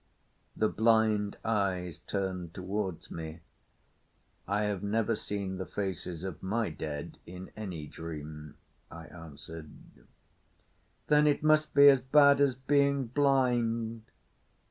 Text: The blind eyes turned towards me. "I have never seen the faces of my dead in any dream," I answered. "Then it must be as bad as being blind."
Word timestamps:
The 0.55 0.67
blind 0.67 1.37
eyes 1.45 1.99
turned 1.99 2.55
towards 2.55 3.11
me. 3.11 3.41
"I 4.47 4.63
have 4.63 4.81
never 4.81 5.13
seen 5.15 5.57
the 5.57 5.65
faces 5.67 6.23
of 6.23 6.41
my 6.41 6.69
dead 6.71 7.19
in 7.27 7.51
any 7.55 7.85
dream," 7.85 8.55
I 8.89 9.05
answered. 9.05 9.69
"Then 11.05 11.27
it 11.27 11.43
must 11.43 11.75
be 11.75 11.87
as 11.87 12.01
bad 12.01 12.41
as 12.41 12.55
being 12.55 13.05
blind." 13.09 14.01